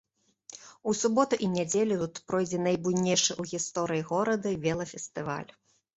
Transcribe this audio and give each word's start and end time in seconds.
У 0.91 0.93
суботу 1.01 1.37
і 1.47 1.49
нядзелю 1.57 1.95
тут 2.03 2.15
пройдзе 2.31 2.59
найбуйнейшы 2.69 3.31
ў 3.41 3.53
гісторыі 3.53 4.07
гораду 4.11 4.55
велафестываль. 4.65 5.49